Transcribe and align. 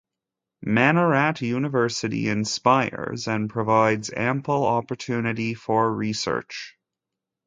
Manarat 0.65 1.41
University 1.41 2.27
inspires 2.27 3.27
and 3.27 3.51
provides 3.51 4.09
ample 4.11 4.65
opportunity 4.65 5.53
for 5.53 5.93
research. 5.93 6.75